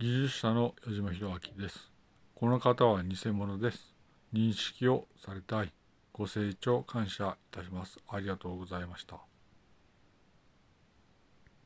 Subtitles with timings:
[0.00, 1.90] 技術者の矢島博明です。
[2.36, 3.96] この方は偽物です。
[4.32, 5.72] 認識をされたい。
[6.12, 7.98] ご清聴感謝いたします。
[8.08, 9.18] ありがとうございました。